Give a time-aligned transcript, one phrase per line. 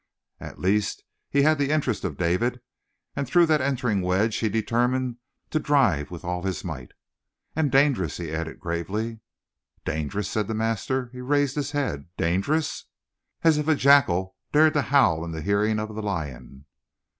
[0.39, 2.59] At least he had the interest of David,
[3.15, 5.17] and through that entering wedge he determined
[5.51, 6.93] to drive with all his might.
[7.55, 9.19] "And dangerous," he added gravely.
[9.85, 11.11] "Dangerous?" said the master.
[11.13, 12.07] He raised his head.
[12.17, 12.85] "Dangerous?"
[13.43, 16.65] As if a jackal had dared to howl in the hearing of the lion.